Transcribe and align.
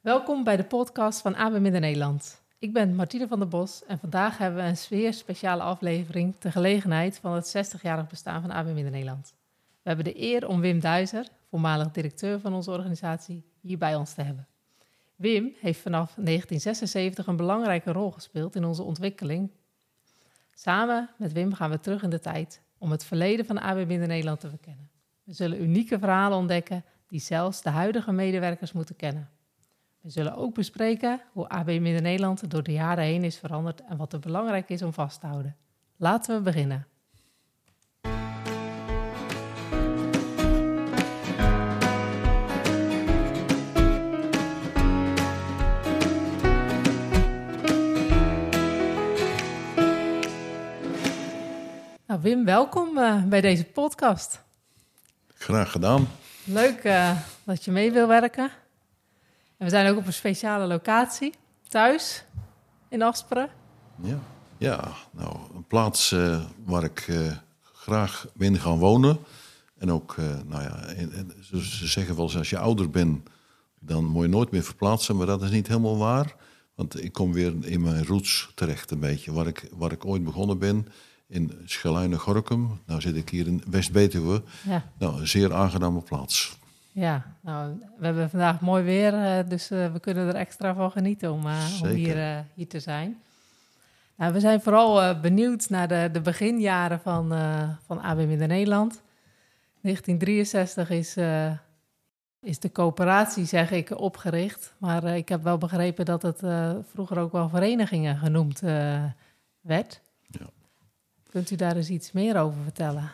Welkom 0.00 0.44
bij 0.44 0.56
de 0.56 0.64
podcast 0.64 1.20
van 1.20 1.34
AB 1.34 1.58
Midden-Nederland. 1.58 2.42
Ik 2.58 2.72
ben 2.72 2.94
Martine 2.94 3.28
van 3.28 3.38
der 3.38 3.48
Bos 3.48 3.84
en 3.84 3.98
vandaag 3.98 4.38
hebben 4.38 4.62
we 4.62 4.68
een 4.68 4.76
zeer 4.76 5.14
speciale 5.14 5.62
aflevering 5.62 6.34
ter 6.38 6.52
gelegenheid 6.52 7.18
van 7.18 7.32
het 7.32 7.56
60-jarig 7.56 8.06
bestaan 8.08 8.40
van 8.40 8.50
AB 8.50 8.66
Midden-Nederland. 8.66 9.34
We 9.82 9.88
hebben 9.88 10.04
de 10.04 10.20
eer 10.20 10.48
om 10.48 10.60
Wim 10.60 10.80
Duizer, 10.80 11.26
voormalig 11.48 11.90
directeur 11.90 12.40
van 12.40 12.54
onze 12.54 12.70
organisatie, 12.70 13.44
hier 13.60 13.78
bij 13.78 13.94
ons 13.94 14.14
te 14.14 14.22
hebben. 14.22 14.46
Wim 15.16 15.54
heeft 15.60 15.80
vanaf 15.80 16.14
1976 16.14 17.26
een 17.26 17.36
belangrijke 17.36 17.92
rol 17.92 18.10
gespeeld 18.10 18.54
in 18.54 18.64
onze 18.64 18.82
ontwikkeling. 18.82 19.50
Samen 20.54 21.10
met 21.16 21.32
Wim 21.32 21.54
gaan 21.54 21.70
we 21.70 21.80
terug 21.80 22.02
in 22.02 22.10
de 22.10 22.20
tijd 22.20 22.60
om 22.78 22.90
het 22.90 23.04
verleden 23.04 23.46
van 23.46 23.60
AB 23.60 23.76
Midden-Nederland 23.76 24.40
te 24.40 24.48
verkennen. 24.48 24.90
We 25.24 25.32
zullen 25.32 25.62
unieke 25.62 25.98
verhalen 25.98 26.38
ontdekken 26.38 26.84
die 27.08 27.20
zelfs 27.20 27.62
de 27.62 27.70
huidige 27.70 28.12
medewerkers 28.12 28.72
moeten 28.72 28.96
kennen. 28.96 29.28
We 30.00 30.10
zullen 30.10 30.34
ook 30.34 30.54
bespreken 30.54 31.20
hoe 31.32 31.48
AB 31.48 31.66
Midden-Nederland 31.66 32.50
door 32.50 32.62
de 32.62 32.72
jaren 32.72 33.04
heen 33.04 33.24
is 33.24 33.38
veranderd 33.38 33.82
en 33.88 33.96
wat 33.96 34.12
er 34.12 34.18
belangrijk 34.18 34.68
is 34.68 34.82
om 34.82 34.92
vast 34.92 35.20
te 35.20 35.26
houden. 35.26 35.56
Laten 35.96 36.36
we 36.36 36.42
beginnen. 36.42 36.86
Nou, 52.06 52.22
Wim, 52.22 52.44
welkom 52.44 52.98
uh, 52.98 53.24
bij 53.24 53.40
deze 53.40 53.64
podcast. 53.64 54.42
Graag 55.34 55.70
gedaan. 55.70 56.08
Leuk 56.44 56.84
uh, 56.84 57.16
dat 57.44 57.64
je 57.64 57.70
mee 57.70 57.92
wil 57.92 58.08
werken. 58.08 58.50
En 59.60 59.66
we 59.66 59.72
zijn 59.72 59.90
ook 59.90 59.96
op 59.96 60.06
een 60.06 60.12
speciale 60.12 60.66
locatie, 60.66 61.34
thuis 61.68 62.24
in 62.88 63.02
Asperen. 63.02 63.48
Ja, 64.02 64.18
ja 64.58 64.92
nou, 65.10 65.36
een 65.54 65.66
plaats 65.66 66.12
uh, 66.12 66.40
waar 66.64 66.84
ik 66.84 67.08
graag 67.62 68.26
ben 68.34 68.58
gaan 68.58 68.78
wonen. 68.78 69.18
En 69.78 69.92
ook, 69.92 70.16
nou 70.46 70.62
ja, 70.62 70.86
in, 70.86 71.32
ze 71.50 71.86
zeggen 71.86 72.16
wel 72.16 72.24
eens 72.24 72.36
als 72.36 72.50
je 72.50 72.58
ouder 72.58 72.90
bent, 72.90 73.28
dan 73.78 74.04
moet 74.04 74.22
je 74.22 74.28
nooit 74.28 74.50
meer 74.50 74.62
verplaatsen. 74.62 75.16
Maar 75.16 75.26
dat 75.26 75.42
is 75.42 75.50
niet 75.50 75.66
helemaal 75.66 75.98
waar. 75.98 76.34
Want 76.74 77.04
ik 77.04 77.12
kom 77.12 77.32
weer 77.32 77.54
in 77.60 77.80
mijn 77.80 78.06
roots 78.06 78.52
terecht 78.54 78.90
een 78.90 79.00
beetje. 79.00 79.32
Waar 79.32 79.46
ik, 79.46 79.68
waar 79.72 79.92
ik 79.92 80.04
ooit 80.04 80.24
begonnen 80.24 80.58
ben 80.58 80.88
in 81.26 81.52
Scheluinen-Gorkum. 81.64 82.80
Nou 82.86 83.00
zit 83.00 83.16
ik 83.16 83.28
hier 83.28 83.46
in 83.46 83.62
West-Betuwe. 83.70 84.42
Ja. 84.62 84.90
Nou, 84.98 85.20
een 85.20 85.28
zeer 85.28 85.54
aangename 85.54 86.00
plaats. 86.00 86.58
Ja, 87.00 87.36
nou, 87.40 87.78
we 87.98 88.04
hebben 88.04 88.30
vandaag 88.30 88.60
mooi 88.60 88.82
weer, 88.82 89.44
dus 89.48 89.70
uh, 89.70 89.92
we 89.92 90.00
kunnen 90.00 90.28
er 90.28 90.34
extra 90.34 90.74
van 90.74 90.90
genieten 90.90 91.32
om, 91.32 91.46
uh, 91.46 91.80
om 91.82 91.88
hier, 91.88 92.44
hier 92.54 92.68
te 92.68 92.80
zijn. 92.80 93.22
Nou, 94.14 94.32
we 94.32 94.40
zijn 94.40 94.60
vooral 94.60 95.20
benieuwd 95.20 95.68
naar 95.68 95.88
de, 95.88 96.08
de 96.12 96.20
beginjaren 96.20 97.00
van, 97.00 97.28
van 97.86 98.00
AB 98.00 98.16
Midden-Nederland. 98.16 99.02
1963 99.80 100.90
is, 100.90 101.16
is 102.40 102.58
de 102.58 102.72
coöperatie, 102.72 103.44
zeg 103.44 103.70
ik, 103.70 103.98
opgericht. 103.98 104.74
Maar 104.78 105.04
ik 105.16 105.28
heb 105.28 105.42
wel 105.42 105.58
begrepen 105.58 106.04
dat 106.04 106.22
het 106.22 106.42
vroeger 106.92 107.18
ook 107.18 107.32
wel 107.32 107.48
verenigingen 107.48 108.16
genoemd 108.16 108.60
werd. 109.60 110.00
Ja. 110.26 110.46
Kunt 111.30 111.50
u 111.50 111.56
daar 111.56 111.76
eens 111.76 111.90
iets 111.90 112.12
meer 112.12 112.36
over 112.40 112.62
vertellen? 112.62 113.10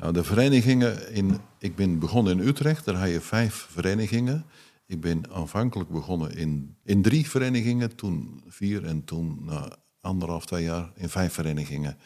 Nou, 0.00 0.12
de 0.12 0.24
verenigingen, 0.24 1.12
in, 1.12 1.38
ik 1.58 1.74
ben 1.74 1.98
begonnen 1.98 2.38
in 2.40 2.46
Utrecht, 2.46 2.84
daar 2.84 2.94
had 2.94 3.08
je 3.08 3.20
vijf 3.20 3.66
verenigingen. 3.70 4.44
Ik 4.86 5.00
ben 5.00 5.30
aanvankelijk 5.30 5.90
begonnen 5.90 6.36
in, 6.36 6.76
in 6.84 7.02
drie 7.02 7.28
verenigingen, 7.28 7.96
toen 7.96 8.42
vier 8.46 8.84
en 8.84 9.04
toen 9.04 9.38
na 9.44 9.76
anderhalf, 10.00 10.46
twee 10.46 10.64
jaar 10.64 10.92
in 10.94 11.08
vijf 11.08 11.32
verenigingen. 11.32 11.96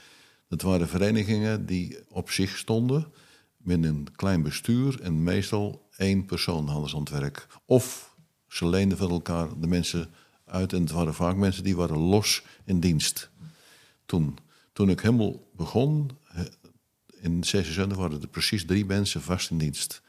Dat 0.49 0.63
waren 0.63 0.89
verenigingen 0.89 1.67
die 1.67 1.99
op 2.09 2.31
zich 2.31 2.57
stonden 2.57 3.13
met 3.57 3.85
een 3.85 4.09
klein 4.17 4.43
bestuur 4.43 5.01
en 5.01 5.23
meestal 5.23 5.89
één 5.97 6.25
persoon 6.25 6.69
hadden 6.69 6.89
ze 6.89 6.97
aan 6.97 7.03
het 7.03 7.11
werk. 7.11 7.47
Of 7.65 8.15
ze 8.49 8.69
leenden 8.69 8.99
van 8.99 9.11
elkaar 9.11 9.49
de 9.61 9.67
mensen 9.67 10.11
uit 10.45 10.73
en 10.73 10.81
het 10.81 10.91
waren 10.91 11.15
vaak 11.15 11.37
mensen 11.37 11.65
die 11.65 11.77
waren 11.77 11.99
los 11.99 12.45
in 12.65 12.81
dienst. 12.81 13.31
Toen, 14.07 14.39
toen 14.73 14.91
ik 14.91 15.01
helemaal 15.01 15.51
begon, 15.57 16.11
in 17.25 17.45
76 17.45 17.99
waren 17.99 18.23
er 18.23 18.29
precies 18.29 18.65
drie 18.65 18.85
mensen 18.85 19.23
vast 19.23 19.51
in 19.51 19.59
dienst. 19.59 20.03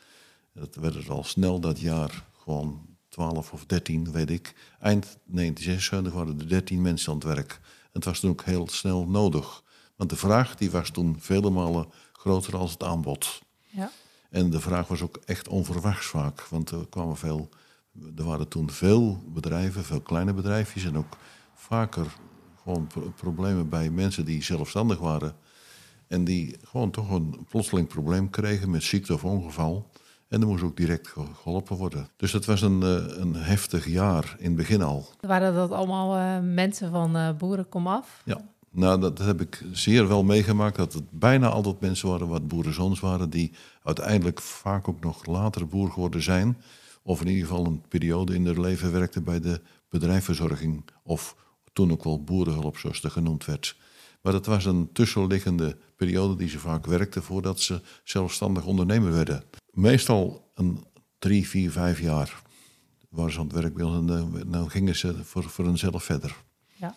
Dat 0.53 0.75
werd 0.75 0.95
er 0.95 1.11
al 1.11 1.23
snel 1.23 1.59
dat 1.59 1.79
jaar 1.79 2.25
gewoon 2.43 2.85
12 3.09 3.53
of 3.53 3.65
13, 3.65 4.11
weet 4.11 4.29
ik. 4.29 4.53
Eind 4.79 5.03
1976 5.03 6.13
waren 6.13 6.39
er 6.39 6.47
13 6.47 6.81
mensen 6.81 7.11
aan 7.11 7.17
het 7.17 7.27
werk. 7.27 7.59
het 7.91 8.05
was 8.05 8.19
toen 8.19 8.29
ook 8.29 8.43
heel 8.43 8.67
snel 8.69 9.07
nodig. 9.07 9.63
Want 9.95 10.09
de 10.09 10.15
vraag 10.15 10.55
die 10.55 10.71
was 10.71 10.89
toen 10.89 11.15
vele 11.19 11.49
malen 11.49 11.87
groter 12.13 12.51
dan 12.51 12.61
het 12.61 12.83
aanbod. 12.83 13.41
Ja. 13.67 13.91
En 14.29 14.49
de 14.49 14.59
vraag 14.59 14.87
was 14.87 15.01
ook 15.01 15.19
echt 15.25 15.47
onverwachts 15.47 16.05
vaak. 16.05 16.41
Want 16.41 16.71
er 16.71 16.87
kwamen 16.87 17.17
veel. 17.17 17.49
Er 18.15 18.23
waren 18.23 18.47
toen 18.47 18.71
veel 18.71 19.23
bedrijven, 19.27 19.83
veel 19.83 20.01
kleine 20.01 20.33
bedrijfjes. 20.33 20.83
En 20.83 20.97
ook 20.97 21.17
vaker 21.53 22.05
gewoon 22.63 22.87
problemen 23.15 23.69
bij 23.69 23.89
mensen 23.89 24.25
die 24.25 24.43
zelfstandig 24.43 24.99
waren 24.99 25.35
en 26.07 26.23
die 26.23 26.57
gewoon 26.63 26.91
toch 26.91 27.11
een 27.11 27.45
plotseling 27.49 27.87
probleem 27.87 28.29
kregen 28.29 28.69
met 28.69 28.83
ziekte 28.83 29.13
of 29.13 29.23
ongeval. 29.23 29.89
En 30.27 30.41
er 30.41 30.47
moest 30.47 30.63
ook 30.63 30.77
direct 30.77 31.13
geholpen 31.41 31.77
worden. 31.77 32.07
Dus 32.17 32.31
het 32.31 32.45
was 32.45 32.61
een, 32.61 32.83
eh, 32.83 33.17
een 33.17 33.35
heftig 33.35 33.87
jaar 33.87 34.35
in 34.37 34.45
het 34.45 34.55
begin 34.55 34.81
al. 34.81 35.05
Waren 35.19 35.53
dat 35.53 35.71
allemaal 35.71 36.17
uh, 36.17 36.53
mensen 36.53 36.91
van 36.91 37.17
uh, 37.17 37.31
boerenkomaf? 37.37 38.21
Ja, 38.25 38.41
nou 38.69 38.99
dat 38.99 39.17
heb 39.17 39.41
ik 39.41 39.63
zeer 39.71 40.07
wel 40.07 40.23
meegemaakt. 40.23 40.75
Dat 40.75 40.93
het 40.93 41.11
bijna 41.11 41.49
altijd 41.49 41.79
mensen 41.79 42.09
waren 42.09 42.27
wat 42.27 42.47
boerenzoons 42.47 42.99
waren. 42.99 43.29
Die 43.29 43.51
uiteindelijk 43.83 44.41
vaak 44.41 44.87
ook 44.87 44.99
nog 44.99 45.25
later 45.25 45.67
boer 45.67 45.91
geworden 45.91 46.23
zijn. 46.23 46.57
Of 47.03 47.21
in 47.21 47.27
ieder 47.27 47.47
geval 47.47 47.65
een 47.65 47.83
periode 47.87 48.33
in 48.33 48.45
hun 48.45 48.61
leven 48.61 48.91
werkten 48.91 49.23
bij 49.23 49.39
de 49.39 49.61
bedrijfsverzorging. 49.89 50.83
Of 51.03 51.35
toen 51.73 51.91
ook 51.91 52.03
wel 52.03 52.23
boerenhulp 52.23 52.77
zoals 52.77 53.01
het 53.01 53.11
genoemd 53.11 53.45
werd. 53.45 53.77
Maar 54.25 54.33
dat 54.33 54.45
was 54.45 54.65
een 54.65 54.89
tussenliggende 54.91 55.77
periode 55.95 56.35
die 56.35 56.49
ze 56.49 56.59
vaak 56.59 56.85
werkten 56.85 57.23
voordat 57.23 57.59
ze 57.59 57.81
zelfstandig 58.03 58.65
ondernemer 58.65 59.11
werden. 59.11 59.43
Meestal 59.71 60.51
een 60.53 60.83
drie, 61.19 61.47
vier, 61.47 61.71
vijf 61.71 61.99
jaar 61.99 62.41
waren 63.09 63.31
ze 63.31 63.39
aan 63.39 63.45
het 63.45 63.55
werk 63.55 63.73
bij 63.73 63.85
ons 63.85 63.97
en 63.97 64.05
dan 64.05 64.41
nou 64.47 64.69
gingen 64.69 64.95
ze 64.95 65.23
voor, 65.23 65.43
voor 65.43 65.65
hunzelf 65.65 66.03
verder. 66.03 66.35
Ja. 66.75 66.95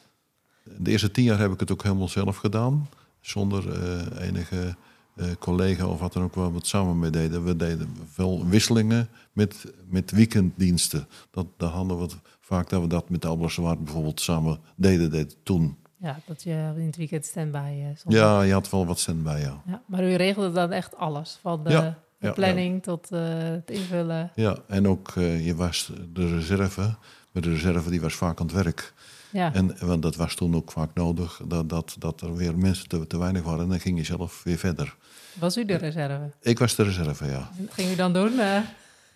De 0.78 0.90
eerste 0.90 1.10
tien 1.10 1.24
jaar 1.24 1.38
heb 1.38 1.52
ik 1.52 1.60
het 1.60 1.70
ook 1.70 1.82
helemaal 1.82 2.08
zelf 2.08 2.36
gedaan, 2.36 2.88
zonder 3.20 3.82
uh, 3.82 4.26
enige 4.26 4.76
uh, 5.16 5.26
collega 5.38 5.86
of 5.86 6.00
wat 6.00 6.12
dan 6.12 6.22
ook 6.22 6.34
waar 6.34 6.50
we 6.50 6.56
het 6.56 6.66
samen 6.66 6.98
mee 6.98 7.10
deden. 7.10 7.44
We 7.44 7.56
deden 7.56 7.96
veel 8.12 8.46
wisselingen 8.46 9.08
met, 9.32 9.72
met 9.88 10.10
weekenddiensten. 10.10 11.08
Dat, 11.30 11.46
daar 11.56 11.70
hadden 11.70 11.98
we 11.98 12.08
vaak 12.40 12.68
dat 12.68 12.80
we 12.80 12.86
dat 12.86 13.10
met 13.10 13.22
de 13.22 13.28
Alblassewaard 13.28 13.84
bijvoorbeeld 13.84 14.20
samen 14.20 14.58
deden, 14.76 15.10
deden 15.10 15.34
toen. 15.42 15.76
Ja, 16.00 16.20
dat 16.24 16.42
je 16.42 16.72
in 16.76 16.86
het 16.86 16.96
weekend 16.96 17.24
standby 17.24 17.84
uh, 18.08 18.12
Ja, 18.14 18.42
je 18.42 18.52
had 18.52 18.70
wel 18.70 18.86
wat 18.86 18.98
standby, 18.98 19.38
ja. 19.40 19.62
ja. 19.66 19.82
Maar 19.86 20.04
u 20.04 20.14
regelde 20.14 20.52
dan 20.52 20.72
echt 20.72 20.96
alles, 20.96 21.38
van 21.42 21.64
de, 21.64 21.92
de 22.18 22.32
planning 22.32 22.82
tot 22.82 23.12
uh, 23.12 23.20
het 23.38 23.70
invullen. 23.70 24.30
Ja, 24.34 24.56
en 24.66 24.88
ook 24.88 25.14
uh, 25.14 25.46
je 25.46 25.54
was 25.54 25.92
de 26.12 26.34
reserve, 26.34 26.94
met 27.32 27.42
de 27.42 27.50
reserve 27.50 27.90
die 27.90 28.00
was 28.00 28.14
vaak 28.14 28.40
aan 28.40 28.46
het 28.46 28.54
werk. 28.54 28.92
Ja. 29.30 29.54
En, 29.54 29.76
want 29.80 30.02
dat 30.02 30.16
was 30.16 30.34
toen 30.34 30.54
ook 30.54 30.72
vaak 30.72 30.94
nodig, 30.94 31.40
dat, 31.46 31.68
dat, 31.68 31.96
dat 31.98 32.20
er 32.20 32.36
weer 32.36 32.58
mensen 32.58 32.88
te, 32.88 33.06
te 33.06 33.18
weinig 33.18 33.42
waren. 33.42 33.60
En 33.62 33.68
dan 33.68 33.80
ging 33.80 33.98
je 33.98 34.04
zelf 34.04 34.42
weer 34.44 34.58
verder. 34.58 34.96
Was 35.38 35.56
u 35.56 35.64
de 35.64 35.76
reserve? 35.76 36.30
Ik 36.40 36.58
was 36.58 36.74
de 36.74 36.82
reserve, 36.82 37.26
ja. 37.26 37.50
Wat 37.58 37.74
ging 37.74 37.90
u 37.90 37.94
dan 37.94 38.12
doen? 38.12 38.34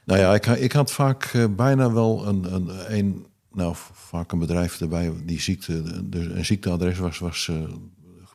Nou 0.05 0.21
ja, 0.21 0.35
ik, 0.35 0.47
ik 0.47 0.73
had 0.73 0.93
vaak 0.93 1.49
bijna 1.51 1.93
wel 1.93 2.27
een, 2.27 2.55
een, 2.55 2.97
een 2.99 3.27
nou, 3.55 3.75
vaak 3.93 4.33
een 4.33 4.39
bedrijf 4.39 4.81
erbij 4.81 5.13
die 5.25 5.41
ziekte, 5.41 6.09
dus 6.09 6.27
een 6.27 6.45
ziekteadres 6.45 6.99
was, 6.99 7.19
was 7.19 7.47
uh, 7.47 7.63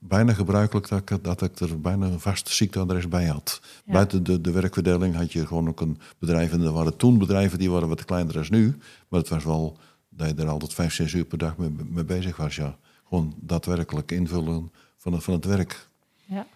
bijna 0.01 0.33
gebruikelijk 0.33 0.87
dat 0.87 0.99
ik, 0.99 1.23
dat 1.23 1.41
ik 1.41 1.59
er 1.59 1.81
bijna 1.81 2.05
een 2.05 2.19
vast 2.19 2.49
ziekteadres 2.49 3.07
bij 3.07 3.25
had. 3.25 3.61
Buiten 3.85 4.23
de, 4.23 4.41
de 4.41 4.51
werkverdeling 4.51 5.15
had 5.15 5.31
je 5.31 5.47
gewoon 5.47 5.67
ook 5.67 5.81
een 5.81 5.97
bedrijf. 6.19 6.51
En 6.51 6.61
er 6.61 6.71
waren 6.71 6.97
toen 6.97 7.17
bedrijven 7.17 7.59
die 7.59 7.71
waren 7.71 7.87
wat 7.87 8.05
kleiner 8.05 8.33
dan 8.33 8.45
nu. 8.49 8.77
Maar 9.07 9.19
het 9.19 9.29
was 9.29 9.43
wel 9.43 9.77
dat 10.09 10.27
je 10.27 10.35
er 10.35 10.49
altijd 10.49 10.73
vijf, 10.73 10.93
zes 10.93 11.13
uur 11.13 11.25
per 11.25 11.37
dag 11.37 11.57
mee, 11.57 11.69
mee 11.69 12.03
bezig 12.03 12.37
was. 12.37 12.55
Ja. 12.55 12.77
Gewoon 13.07 13.35
daadwerkelijk 13.39 14.11
invullen 14.11 14.71
van 14.97 15.13
het, 15.13 15.23
van 15.23 15.33
het 15.33 15.45
werk. 15.45 15.87
Ja. 16.25 16.47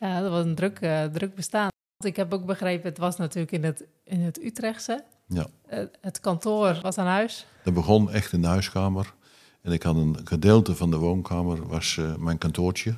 ja, 0.00 0.20
dat 0.20 0.30
was 0.30 0.44
een 0.44 0.54
druk, 0.54 0.80
uh, 0.80 1.04
druk 1.04 1.34
bestaan. 1.34 1.68
Ik 2.04 2.16
heb 2.16 2.32
ook 2.32 2.46
begrepen, 2.46 2.88
het 2.88 2.98
was 2.98 3.16
natuurlijk 3.16 3.52
in 3.52 3.64
het, 3.64 3.84
in 4.04 4.20
het 4.20 4.42
Utrechtse. 4.42 5.04
Ja. 5.26 5.46
Uh, 5.72 5.78
het 6.00 6.20
kantoor 6.20 6.78
was 6.82 6.98
aan 6.98 7.06
huis. 7.06 7.46
Dat 7.64 7.74
begon 7.74 8.10
echt 8.10 8.32
in 8.32 8.40
de 8.40 8.46
huiskamer. 8.46 9.14
En 9.62 9.72
ik 9.72 9.82
had 9.82 9.96
een 9.96 10.16
gedeelte 10.24 10.76
van 10.76 10.90
de 10.90 10.96
woonkamer, 10.96 11.66
was 11.66 11.96
uh, 11.96 12.14
mijn 12.16 12.38
kantoortje. 12.38 12.96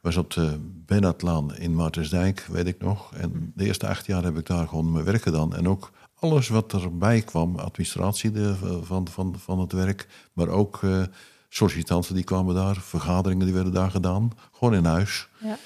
Was 0.00 0.16
op 0.16 0.30
de 0.30 0.58
Benatlaan 0.86 1.56
in 1.56 1.74
Maartensdijk, 1.74 2.46
weet 2.50 2.66
ik 2.66 2.78
nog. 2.78 3.14
En 3.14 3.52
de 3.54 3.64
eerste 3.64 3.86
acht 3.86 4.06
jaar 4.06 4.22
heb 4.22 4.38
ik 4.38 4.46
daar 4.46 4.68
gewoon 4.68 4.92
mijn 4.92 5.04
werk 5.04 5.22
gedaan. 5.22 5.56
En 5.56 5.68
ook 5.68 5.90
alles 6.14 6.48
wat 6.48 6.72
erbij 6.72 7.20
kwam, 7.20 7.56
administratie 7.56 8.30
de, 8.30 8.54
van, 8.82 9.08
van, 9.08 9.34
van 9.38 9.58
het 9.58 9.72
werk, 9.72 10.08
maar 10.32 10.48
ook 10.48 10.82
uh, 10.82 11.02
sollicitanten 11.48 12.14
die 12.14 12.24
kwamen 12.24 12.54
daar, 12.54 12.76
vergaderingen 12.76 13.44
die 13.44 13.54
werden 13.54 13.72
daar 13.72 13.90
gedaan, 13.90 14.30
gewoon 14.52 14.74
in 14.74 14.84
huis. 14.84 15.28
Ja. 15.40 15.58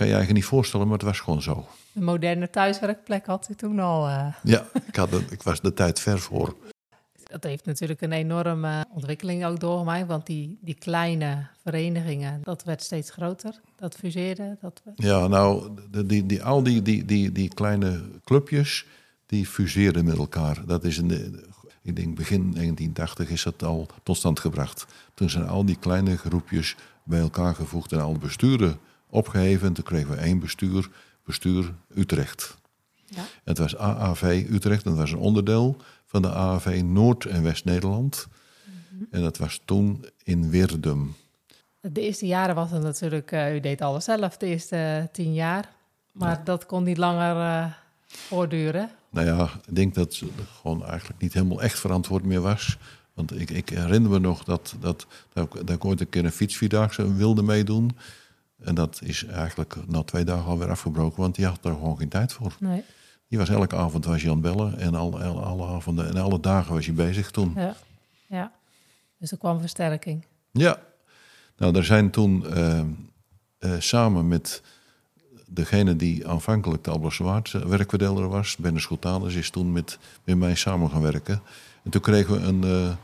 Kan 0.00 0.08
je 0.08 0.14
eigenlijk 0.14 0.44
niet 0.44 0.54
voorstellen, 0.54 0.86
maar 0.88 0.96
het 0.98 1.06
was 1.06 1.20
gewoon 1.20 1.42
zo. 1.42 1.66
Een 1.94 2.04
moderne 2.04 2.50
thuiswerkplek 2.50 3.26
had 3.26 3.48
u 3.50 3.54
toen 3.54 3.78
al. 3.78 4.08
Uh... 4.08 4.26
Ja, 4.42 4.66
ik, 4.86 4.96
had 4.96 5.12
ik 5.30 5.42
was 5.42 5.60
de 5.60 5.72
tijd 5.72 6.00
ver 6.00 6.18
voor. 6.18 6.56
Dat 7.22 7.42
heeft 7.42 7.64
natuurlijk 7.64 8.00
een 8.00 8.12
enorme 8.12 8.86
ontwikkeling 8.94 9.44
ook 9.44 9.60
doorgemaakt. 9.60 10.06
Want 10.06 10.26
die, 10.26 10.58
die 10.60 10.74
kleine 10.74 11.46
verenigingen, 11.62 12.40
dat 12.42 12.64
werd 12.64 12.82
steeds 12.82 13.10
groter. 13.10 13.60
Dat 13.76 13.94
fuseerde. 13.94 14.56
Dat 14.60 14.82
Ja, 14.94 15.26
nou, 15.26 15.70
die, 16.06 16.26
die, 16.26 16.42
al 16.42 16.62
die, 16.62 16.82
die, 16.82 17.04
die, 17.04 17.32
die 17.32 17.54
kleine 17.54 18.00
clubjes, 18.24 18.86
die 19.26 19.46
fuseerden 19.46 20.04
met 20.04 20.18
elkaar. 20.18 20.66
Dat 20.66 20.84
is 20.84 20.98
in 20.98 21.08
de, 21.08 21.48
ik 21.82 21.96
denk 21.96 22.16
begin 22.16 22.40
1980 22.40 23.30
is 23.30 23.42
dat 23.42 23.62
al 23.62 23.88
tot 24.02 24.16
stand 24.16 24.40
gebracht. 24.40 24.86
Toen 25.14 25.30
zijn 25.30 25.48
al 25.48 25.64
die 25.64 25.76
kleine 25.76 26.16
groepjes 26.16 26.76
bij 27.02 27.20
elkaar 27.20 27.54
gevoegd 27.54 27.92
en 27.92 28.00
alle 28.00 28.18
besturen 28.18 28.78
opgeheven. 29.10 29.66
En 29.66 29.72
toen 29.72 29.84
kregen 29.84 30.10
we 30.10 30.16
één 30.16 30.38
bestuur, 30.38 30.88
bestuur 31.24 31.74
Utrecht. 31.94 32.56
Ja. 33.04 33.22
Het 33.44 33.58
was 33.58 33.76
AAV 33.76 34.46
Utrecht, 34.50 34.84
en 34.84 34.90
dat 34.90 35.00
was 35.00 35.12
een 35.12 35.18
onderdeel 35.18 35.76
van 36.06 36.22
de 36.22 36.32
AAV 36.32 36.80
Noord- 36.84 37.24
en 37.24 37.42
West-Nederland. 37.42 38.26
Mhm. 38.64 39.04
En 39.10 39.22
dat 39.22 39.38
was 39.38 39.60
toen 39.64 40.04
in 40.22 40.50
Weerdum. 40.50 41.14
De 41.80 42.00
eerste 42.00 42.26
jaren 42.26 42.54
was 42.54 42.70
het 42.70 42.82
natuurlijk, 42.82 43.32
uh, 43.32 43.54
u 43.54 43.60
deed 43.60 43.80
alles 43.80 44.04
zelf, 44.04 44.36
de 44.36 44.46
eerste 44.46 45.08
tien 45.12 45.34
jaar. 45.34 45.68
Maar 46.12 46.44
dat 46.44 46.66
kon 46.66 46.84
niet 46.84 46.98
langer 46.98 47.36
uh, 47.36 47.72
voortduren. 48.06 48.90
Nou 49.10 49.26
ja, 49.26 49.50
ik 49.66 49.74
denk 49.74 49.94
dat 49.94 50.18
het 50.18 50.30
gewoon 50.60 50.84
eigenlijk 50.86 51.20
niet 51.20 51.32
helemaal 51.32 51.62
echt 51.62 51.78
verantwoord 51.78 52.24
meer 52.24 52.40
was. 52.40 52.78
Want 53.14 53.40
ik, 53.40 53.50
ik 53.50 53.68
herinner 53.68 54.10
me 54.10 54.18
nog 54.18 54.44
dat, 54.44 54.74
dat, 54.80 55.06
dat, 55.32 55.52
dat 55.52 55.70
ik 55.70 55.84
ooit 55.84 56.00
een 56.00 56.08
keer 56.08 56.24
een 56.24 56.32
fietsvierdaagse 56.32 57.14
wilde 57.14 57.42
meedoen. 57.42 57.90
En 58.64 58.74
dat 58.74 59.00
is 59.02 59.24
eigenlijk 59.24 59.76
na 59.86 60.02
twee 60.02 60.24
dagen 60.24 60.44
alweer 60.44 60.70
afgebroken, 60.70 61.20
want 61.20 61.34
die 61.34 61.46
had 61.46 61.64
er 61.64 61.72
gewoon 61.72 61.98
geen 61.98 62.08
tijd 62.08 62.32
voor. 62.32 62.56
Nee. 62.58 62.84
Die 63.28 63.38
was 63.38 63.48
elke 63.48 63.76
avond 63.76 64.04
was 64.04 64.22
je 64.22 64.30
aan 64.30 64.42
het 64.42 64.54
bellen 64.54 64.78
en 64.78 64.94
alle, 64.94 65.24
alle, 65.24 65.40
alle 65.40 65.66
avonden 65.66 66.08
en 66.08 66.16
alle 66.16 66.40
dagen 66.40 66.74
was 66.74 66.86
je 66.86 66.92
bezig 66.92 67.30
toen. 67.30 67.52
Ja, 67.56 67.76
ja. 68.26 68.52
dus 69.18 69.30
er 69.30 69.38
kwam 69.38 69.60
versterking. 69.60 70.24
Ja, 70.50 70.78
nou 71.56 71.76
er 71.76 71.84
zijn 71.84 72.10
toen 72.10 72.44
uh, 72.46 72.80
uh, 73.60 73.72
samen 73.78 74.28
met 74.28 74.62
degene 75.46 75.96
die 75.96 76.28
aanvankelijk 76.28 76.84
de 76.84 76.90
Albert 76.90 77.14
Zwaard 77.14 77.52
werkverdeler 77.52 78.28
was, 78.28 78.56
Benne 78.56 78.80
Schoutalis, 78.80 79.34
is 79.34 79.50
toen 79.50 79.72
met, 79.72 79.98
met 80.24 80.36
mij 80.36 80.54
samen 80.54 80.90
gaan 80.90 81.02
werken. 81.02 81.42
En 81.82 81.90
toen 81.90 82.00
kregen 82.00 82.34
we 82.34 82.46
een, 82.46 82.64
uh, 82.64 82.96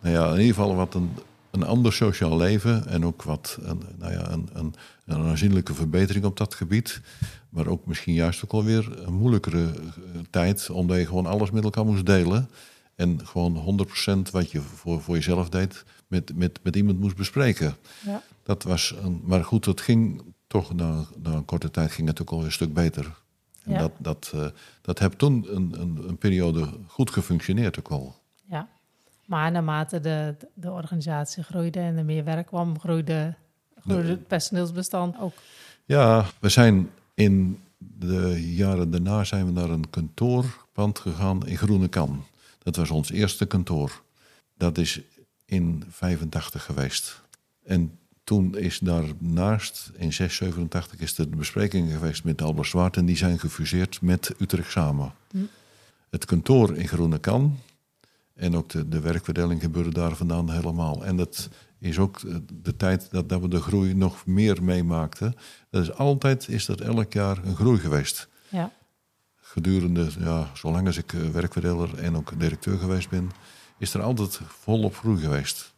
nou 0.00 0.14
ja, 0.14 0.24
in 0.24 0.40
ieder 0.40 0.54
geval 0.54 0.74
wat 0.74 0.94
een, 0.94 1.10
een 1.50 1.62
ander 1.62 1.92
sociaal 1.92 2.36
leven 2.36 2.86
en 2.86 3.04
ook 3.04 3.22
wat 3.22 3.58
een, 3.62 3.82
nou 3.98 4.12
ja, 4.12 4.30
een, 4.30 4.48
een, 4.52 4.74
een 5.04 5.22
aanzienlijke 5.22 5.74
verbetering 5.74 6.24
op 6.24 6.36
dat 6.36 6.54
gebied. 6.54 7.00
Maar 7.48 7.66
ook 7.66 7.86
misschien 7.86 8.14
juist 8.14 8.44
ook 8.44 8.52
alweer 8.52 9.06
een 9.06 9.14
moeilijkere 9.14 9.64
eh, 9.64 10.20
tijd, 10.30 10.70
omdat 10.70 10.98
je 10.98 11.06
gewoon 11.06 11.26
alles 11.26 11.50
met 11.50 11.64
elkaar 11.64 11.84
moest 11.84 12.06
delen. 12.06 12.50
En 12.94 13.26
gewoon 13.26 13.86
100% 14.28 14.30
wat 14.30 14.50
je 14.50 14.60
voor, 14.60 15.00
voor 15.00 15.14
jezelf 15.14 15.48
deed, 15.48 15.84
met, 16.06 16.36
met, 16.36 16.60
met 16.62 16.76
iemand 16.76 17.00
moest 17.00 17.16
bespreken. 17.16 17.76
Ja. 18.04 18.22
Dat 18.42 18.62
was 18.62 18.94
een, 19.02 19.20
maar 19.24 19.44
goed, 19.44 19.64
dat 19.64 19.80
ging 19.80 20.22
toch 20.46 20.74
na, 20.74 21.04
na 21.22 21.32
een 21.32 21.44
korte 21.44 21.70
tijd 21.70 21.90
ging 21.90 22.08
het 22.08 22.20
ook 22.20 22.30
al 22.30 22.44
een 22.44 22.52
stuk 22.52 22.74
beter. 22.74 23.18
En 23.62 23.78
dat, 23.78 23.92
dat, 23.98 24.32
uh, 24.34 24.46
dat 24.80 24.98
heeft 24.98 25.18
toen 25.18 25.46
een, 25.48 25.80
een, 25.80 26.08
een, 26.08 26.18
periode 26.18 26.68
goed 26.86 27.10
gefunctioneerd 27.10 27.78
ook 27.78 27.88
al. 27.88 28.19
Maar 29.30 29.50
naarmate 29.50 30.00
de, 30.00 30.34
de 30.54 30.70
organisatie 30.70 31.42
groeide 31.42 31.78
en 31.78 31.96
er 31.96 32.04
meer 32.04 32.24
werk 32.24 32.46
kwam, 32.46 32.78
groeide, 32.80 33.34
groeide 33.80 34.08
het 34.08 34.26
personeelsbestand 34.26 35.18
ook. 35.20 35.32
Ja, 35.84 36.26
we 36.40 36.48
zijn 36.48 36.90
in 37.14 37.60
de 37.78 38.54
jaren 38.54 38.90
daarna 38.90 39.24
zijn 39.24 39.46
we 39.46 39.52
naar 39.52 39.70
een 39.70 39.90
kantoorpand 39.90 40.98
gegaan 40.98 41.46
in 41.46 41.56
Groenekan. 41.56 42.24
Dat 42.58 42.76
was 42.76 42.90
ons 42.90 43.10
eerste 43.10 43.46
kantoor. 43.46 44.02
Dat 44.56 44.78
is 44.78 45.00
in 45.44 45.84
85 45.90 46.64
geweest. 46.64 47.22
En 47.64 47.98
toen 48.24 48.58
is 48.58 48.78
daarnaast, 48.78 49.90
in 49.94 50.12
687, 50.12 51.00
is 51.00 51.18
er 51.18 51.30
de 51.30 51.36
bespreking 51.36 51.92
geweest 51.92 52.24
met 52.24 52.42
Albert 52.42 52.68
Zwart 52.68 52.96
en 52.96 53.06
die 53.06 53.16
zijn 53.16 53.38
gefuseerd 53.38 54.00
met 54.02 54.34
Utrecht 54.38 54.70
samen. 54.70 55.12
Hm. 55.30 55.38
Het 56.10 56.24
kantoor 56.24 56.76
in 56.76 56.88
Groenekan 56.88 57.58
en 58.40 58.56
ook 58.56 58.68
de, 58.68 58.88
de 58.88 59.00
werkverdeling 59.00 59.60
gebeurde 59.60 59.90
daar 59.90 60.16
vandaan 60.16 60.50
helemaal. 60.50 61.04
En 61.04 61.16
dat 61.16 61.48
is 61.78 61.98
ook 61.98 62.20
de 62.62 62.76
tijd 62.76 63.10
dat, 63.10 63.28
dat 63.28 63.40
we 63.40 63.48
de 63.48 63.60
groei 63.60 63.94
nog 63.94 64.26
meer 64.26 64.62
meemaakten. 64.62 65.34
Dat 65.70 65.82
is 65.82 65.94
altijd, 65.94 66.48
is 66.48 66.66
dat 66.66 66.80
elk 66.80 67.12
jaar 67.12 67.44
een 67.44 67.56
groei 67.56 67.78
geweest. 67.78 68.28
Ja. 68.48 68.72
Gedurende, 69.36 70.08
ja, 70.18 70.50
zolang 70.54 70.86
als 70.86 70.96
ik 70.96 71.12
eh, 71.12 71.20
werkverdeler 71.20 71.98
en 71.98 72.16
ook 72.16 72.40
directeur 72.40 72.78
geweest 72.78 73.08
ben, 73.08 73.30
is 73.78 73.94
er 73.94 74.02
altijd 74.02 74.40
volop 74.46 74.96
groei 74.96 75.20
geweest. 75.20 75.74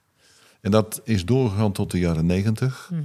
En 0.60 0.70
dat 0.70 1.00
is 1.04 1.24
doorgegaan 1.24 1.72
tot 1.72 1.90
de 1.90 1.98
jaren 1.98 2.26
negentig. 2.26 2.88
Mhm. 2.90 3.02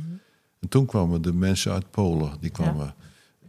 En 0.60 0.70
toen 0.70 0.86
kwamen 0.86 1.22
de 1.22 1.34
mensen 1.34 1.72
uit 1.72 1.92
Polen. 1.92 2.32
Die 2.40 2.50
kwamen. 2.50 2.96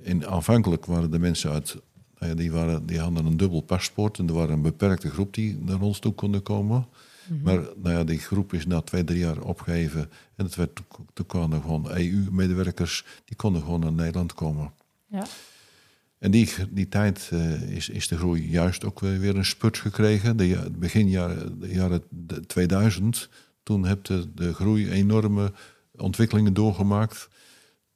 In, 0.00 0.26
aanvankelijk 0.26 0.86
waren 0.86 1.10
de 1.10 1.18
mensen 1.18 1.50
uit. 1.50 1.76
Nou 2.18 2.30
ja, 2.30 2.36
die, 2.36 2.52
waren, 2.52 2.86
die 2.86 2.98
hadden 2.98 3.26
een 3.26 3.36
dubbel 3.36 3.60
paspoort. 3.60 4.18
En 4.18 4.28
er 4.28 4.34
waren 4.34 4.54
een 4.54 4.62
beperkte 4.62 5.10
groep 5.10 5.34
die 5.34 5.58
naar 5.60 5.80
ons 5.80 5.98
toe 5.98 6.12
konden 6.12 6.42
komen. 6.42 6.86
Mhm. 7.28 7.42
Maar 7.42 7.60
nou 7.76 7.96
ja, 7.96 8.04
die 8.04 8.18
groep 8.18 8.52
is 8.52 8.66
na 8.66 8.80
twee, 8.80 9.04
drie 9.04 9.18
jaar 9.18 9.40
opgeheven. 9.40 10.10
En 10.36 10.44
het 10.44 10.54
werd, 10.54 10.80
toen 11.12 11.26
kwamen 11.26 11.60
gewoon 11.60 11.90
EU-medewerkers. 11.90 13.04
Die 13.24 13.36
konden 13.36 13.62
gewoon 13.62 13.80
naar 13.80 13.92
Nederland 13.92 14.34
komen. 14.34 14.72
Ja. 15.06 15.26
En 16.18 16.30
die, 16.30 16.50
die 16.70 16.88
tijd 16.88 17.30
uh, 17.32 17.62
is, 17.62 17.88
is 17.88 18.08
de 18.08 18.16
groei 18.16 18.50
juist 18.50 18.84
ook 18.84 19.00
weer 19.00 19.36
een 19.36 19.44
spurt 19.44 19.78
gekregen. 19.78 20.36
De, 20.36 20.70
begin 20.78 21.08
jaren, 21.08 21.60
de 21.60 21.68
jaren 21.68 22.02
2000 22.46 23.28
toen 23.62 23.84
heb 23.84 24.04
de, 24.04 24.34
de 24.34 24.54
groei 24.54 24.90
enorme 24.90 25.52
ontwikkelingen 25.96 26.54
doorgemaakt. 26.54 27.28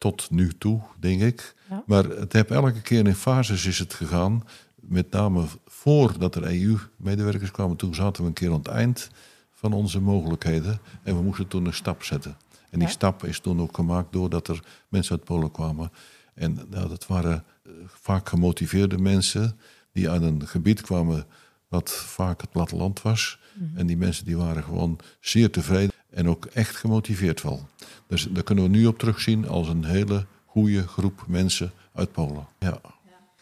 Tot 0.02 0.31
nu 0.31 0.52
toe, 0.58 0.81
denk 0.99 1.20
ik. 1.20 1.54
Maar 1.87 2.04
het 2.04 2.32
heb 2.32 2.50
elke 2.50 2.81
keer 2.81 3.06
in 3.06 3.14
fases 3.14 3.66
is 3.66 3.78
het 3.78 3.94
gegaan. 3.94 4.44
Met 4.75 5.10
name 5.10 5.44
voordat 5.66 6.34
er 6.34 6.43
EU-medewerkers 6.44 7.50
kwamen, 7.50 7.76
toen 7.76 7.94
zaten 7.94 8.22
we 8.22 8.28
een 8.28 8.34
keer 8.34 8.50
aan 8.50 8.58
het 8.58 8.66
eind 8.66 9.10
van 9.53 9.72
onze 9.72 10.00
mogelijkheden. 10.00 10.81
En 11.03 11.17
we 11.17 11.22
moesten 11.22 11.48
toen 11.48 11.67
een 11.67 11.74
stap 11.74 12.03
zetten. 12.03 12.36
En 12.70 12.79
die 12.79 12.88
stap 12.88 13.24
is 13.24 13.41
toen 13.41 13.60
ook 13.60 13.74
gemaakt 13.74 14.12
doordat 14.12 14.48
er 14.48 14.62
mensen 14.88 15.17
uit 15.17 15.24
Polen 15.24 15.50
kwamen. 15.50 15.93
En 16.34 16.58
nou, 16.70 16.88
dat 16.88 17.06
waren 17.06 17.44
eh, 17.65 17.72
vaak 17.86 18.29
gemotiveerde 18.29 18.98
mensen 18.98 19.58
die 19.93 20.10
uit 20.10 20.22
een 20.22 20.46
gebied 20.46 20.81
kwamen 20.81 21.27
wat 21.69 21.91
vaak 21.91 22.41
het 22.41 22.50
platteland 22.50 23.03
was. 23.03 23.38
Mhm. 23.53 23.79
En 23.79 23.86
die 23.86 23.96
mensen 23.96 24.24
die 24.24 24.36
waren 24.36 24.62
gewoon 24.62 24.98
zeer 25.20 25.50
tevreden 25.50 25.94
en 26.12 26.28
ook 26.28 26.44
echt 26.44 26.76
gemotiveerd 26.76 27.42
wel. 27.42 27.69
Dus 28.06 28.28
daar 28.31 28.42
kunnen 28.42 28.64
we 28.64 28.70
nu 28.70 28.86
op 28.86 28.98
terugzien 28.98 29.48
als 29.48 29.69
een 29.69 29.84
hele 29.84 30.26
goede 30.44 30.86
groep 30.86 31.24
mensen 31.26 31.72
uit 31.94 32.12
Polen. 32.12 32.46
Ja. 32.58 32.81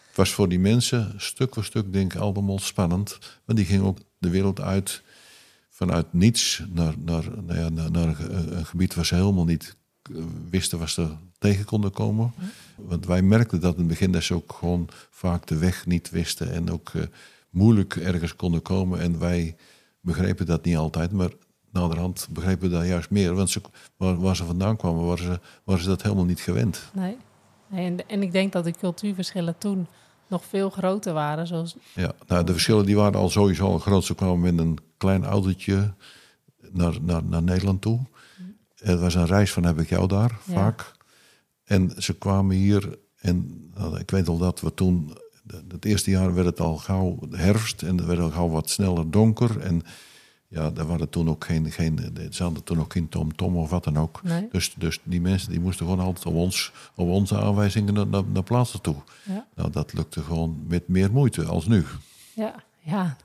Het 0.08 0.18
was 0.18 0.30
voor 0.30 0.48
die 0.48 0.58
mensen 0.58 1.14
stuk 1.16 1.54
voor 1.54 1.64
stuk 1.64 1.92
denk 1.92 2.14
ik 2.14 2.20
allemaal 2.20 2.58
spannend. 2.58 3.18
Want 3.44 3.58
die 3.58 3.66
gingen 3.66 3.84
ook 3.84 3.98
de 4.18 4.30
wereld 4.30 4.60
uit 4.60 5.02
vanuit 5.68 6.12
niets 6.12 6.62
naar, 6.72 6.94
naar, 7.04 7.24
nou 7.42 7.58
ja, 7.58 7.68
naar, 7.68 7.90
naar 7.90 8.20
een 8.30 8.66
gebied 8.66 8.94
waar 8.94 9.06
ze 9.06 9.14
helemaal 9.14 9.44
niet 9.44 9.76
eh, 10.02 10.22
wisten 10.50 10.78
wat 10.78 10.90
ze 10.90 11.08
tegen 11.38 11.64
konden 11.64 11.90
komen. 11.90 12.32
Want 12.76 13.06
wij 13.06 13.22
merkten 13.22 13.60
dat 13.60 13.72
in 13.72 13.78
het 13.78 13.88
begin 13.88 14.12
dat 14.12 14.22
ze 14.22 14.34
ook 14.34 14.52
gewoon 14.52 14.88
vaak 15.10 15.46
de 15.46 15.56
weg 15.56 15.86
niet 15.86 16.10
wisten 16.10 16.52
en 16.52 16.70
ook 16.70 16.92
uh, 16.92 17.02
moeilijk 17.50 17.96
ergens 17.96 18.36
konden 18.36 18.62
komen. 18.62 19.00
En 19.00 19.18
wij 19.18 19.56
begrepen 20.00 20.46
dat 20.46 20.64
niet 20.64 20.76
altijd, 20.76 21.12
maar 21.12 21.30
naderhand 21.72 22.28
begrepen 22.30 22.70
we 22.70 22.76
dat 22.76 22.86
juist 22.86 23.10
meer. 23.10 23.34
Want 23.34 23.50
ze, 23.50 23.60
waar, 23.96 24.36
ze 24.36 24.44
vandaan 24.44 24.76
kwamen, 24.76 25.06
waren 25.06 25.24
ze, 25.24 25.40
waren 25.64 25.82
ze 25.82 25.88
dat 25.88 26.02
helemaal 26.02 26.24
niet 26.24 26.40
gewend. 26.40 26.90
Nee, 26.92 27.16
nee 27.66 27.86
en, 27.86 28.08
en 28.08 28.22
ik 28.22 28.32
denk 28.32 28.52
dat 28.52 28.64
de 28.64 28.72
cultuurverschillen 28.72 29.58
toen 29.58 29.86
nog 30.26 30.44
veel 30.44 30.70
groter 30.70 31.12
waren. 31.12 31.46
Zoals... 31.46 31.76
Ja, 31.94 32.12
nou, 32.26 32.44
de 32.44 32.52
verschillen 32.52 32.86
die 32.86 32.96
waren 32.96 33.20
al 33.20 33.30
sowieso 33.30 33.66
al 33.66 33.78
groot. 33.78 34.04
Ze 34.04 34.14
kwamen 34.14 34.40
met 34.40 34.58
een 34.58 34.78
klein 34.96 35.24
autootje 35.24 35.94
naar, 36.70 36.96
naar, 37.02 37.24
naar 37.24 37.42
Nederland 37.42 37.80
toe. 37.80 38.00
Het 38.74 39.00
was 39.00 39.14
een 39.14 39.26
reis 39.26 39.52
van 39.52 39.64
heb 39.64 39.78
ik 39.78 39.88
jou 39.88 40.06
daar, 40.06 40.38
vaak. 40.40 40.92
En 41.64 41.92
ze 41.98 42.14
kwamen 42.14 42.56
hier 42.56 42.98
en 43.16 43.68
nou, 43.74 43.98
ik 43.98 44.10
weet 44.10 44.28
al 44.28 44.38
dat 44.38 44.60
we 44.60 44.74
toen 44.74 45.16
het 45.68 45.84
eerste 45.84 46.10
jaar 46.10 46.34
werd 46.34 46.46
het 46.46 46.60
al 46.60 46.76
gauw 46.76 47.18
herfst 47.30 47.82
en 47.82 47.98
er 47.98 48.06
werd 48.06 48.20
al 48.20 48.30
gauw 48.30 48.48
wat 48.48 48.70
sneller 48.70 49.10
donker. 49.10 49.60
En 49.60 49.82
ja, 50.50 50.70
daar 50.70 50.86
waren 50.86 51.08
toen 51.08 51.28
ook 51.28 51.44
geen, 51.44 51.70
geen, 51.70 52.16
ze 52.30 52.42
hadden 52.42 52.64
toen 52.64 52.80
ook 52.80 52.92
geen 52.92 53.08
tom-tom 53.08 53.56
of 53.56 53.70
wat 53.70 53.84
dan 53.84 53.98
ook. 53.98 54.20
Dus, 54.50 54.74
dus 54.74 55.00
die 55.02 55.20
mensen 55.20 55.50
die 55.50 55.60
moesten 55.60 55.86
gewoon 55.86 56.04
altijd 56.04 56.26
op, 56.26 56.34
ons, 56.34 56.72
op 56.94 57.08
onze 57.08 57.38
aanwijzingen 57.38 57.94
naar, 57.94 58.24
naar, 58.24 58.42
plaatsen 58.42 58.80
toe. 58.80 58.96
Ja. 59.22 59.46
Nou, 59.54 59.70
dat 59.70 59.92
lukte 59.92 60.22
gewoon 60.22 60.64
met 60.68 60.88
meer 60.88 61.12
moeite 61.12 61.44
als 61.44 61.66
nu. 61.66 61.84
Ja, 62.34 62.54
ja. 62.78 63.16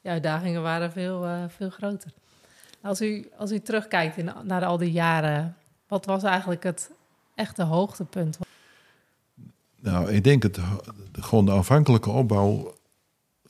de 0.00 0.08
uitdagingen 0.08 0.62
waren 0.62 0.92
veel, 0.92 1.24
uh, 1.24 1.44
veel 1.48 1.70
groter. 1.70 2.12
Als 2.82 3.00
u, 3.00 3.28
als 3.38 3.52
u 3.52 3.60
terugkijkt 3.60 4.16
in, 4.16 4.30
naar 4.42 4.64
al 4.64 4.78
die 4.78 4.92
jaren, 4.92 5.56
wat 5.88 6.04
was 6.04 6.22
eigenlijk 6.22 6.62
het 6.62 6.90
echte 7.34 7.62
hoogtepunt? 7.62 8.38
Nou, 9.80 10.10
ik 10.10 10.24
denk 10.24 10.42
het, 10.42 10.58
gewoon 11.12 11.44
de 11.44 11.52
aanvankelijke 11.52 12.10
opbouw 12.10 12.75